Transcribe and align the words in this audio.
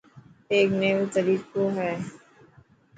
هيڪ 0.51 0.69
نيوو 0.81 1.11
تريقو 1.15 1.63
هي. 1.77 1.91